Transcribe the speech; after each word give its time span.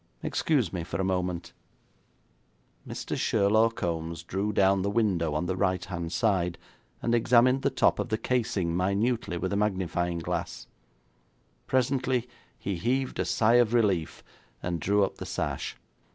Excuse 0.23 0.73
me 0.73 0.83
for 0.83 0.99
a 0.99 1.03
moment.' 1.03 1.53
Mr. 2.87 3.15
Sherlaw 3.15 3.69
Kombs 3.69 4.23
drew 4.25 4.51
down 4.51 4.81
the 4.81 4.89
window 4.89 5.35
on 5.35 5.45
the 5.45 5.55
right 5.55 5.85
hand 5.85 6.11
side, 6.11 6.57
and 7.03 7.13
examined 7.13 7.61
the 7.61 7.69
top 7.69 7.99
of 7.99 8.09
the 8.09 8.17
casing 8.17 8.75
minutely 8.75 9.37
with 9.37 9.53
a 9.53 9.57
magnifying 9.57 10.17
glass. 10.17 10.65
Presently 11.67 12.27
he 12.57 12.77
heaved 12.77 13.19
a 13.19 13.25
sigh 13.25 13.57
of 13.61 13.75
relief, 13.75 14.23
and 14.63 14.79
drew 14.79 15.03
up 15.03 15.19
the 15.19 15.25
sash. 15.27 15.77